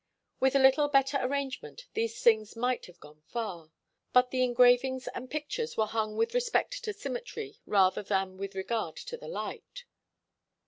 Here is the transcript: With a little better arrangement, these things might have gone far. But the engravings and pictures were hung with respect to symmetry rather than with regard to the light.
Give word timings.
With 0.39 0.55
a 0.55 0.59
little 0.59 0.87
better 0.87 1.17
arrangement, 1.21 1.85
these 1.93 2.23
things 2.23 2.55
might 2.55 2.87
have 2.87 2.99
gone 2.99 3.21
far. 3.27 3.69
But 4.13 4.31
the 4.31 4.43
engravings 4.43 5.07
and 5.09 5.29
pictures 5.29 5.77
were 5.77 5.85
hung 5.85 6.17
with 6.17 6.33
respect 6.33 6.83
to 6.85 6.91
symmetry 6.93 7.59
rather 7.67 8.01
than 8.01 8.37
with 8.39 8.55
regard 8.55 8.95
to 8.95 9.15
the 9.15 9.27
light. 9.27 9.85